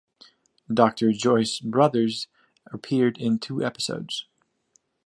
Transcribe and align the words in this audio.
Doctor 0.73 1.11
Joyce 1.11 1.59
Brothers 1.59 2.27
appeared 2.73 3.19
in 3.19 3.37
two 3.37 3.63
episodes. 3.63 4.25